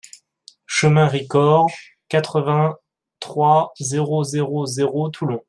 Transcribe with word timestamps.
Chemin 0.65 1.05
Ricord, 1.07 1.69
quatre-vingt-trois, 2.09 3.71
zéro 3.79 4.23
zéro 4.23 4.65
zéro 4.65 5.09
Toulon 5.09 5.39